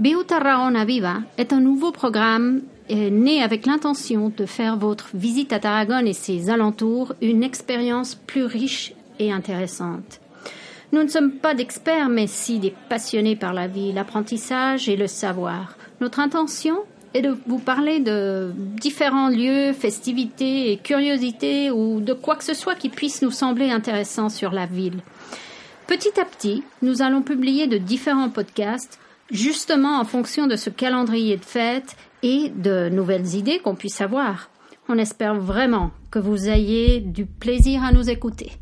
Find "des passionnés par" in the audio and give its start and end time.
12.60-13.52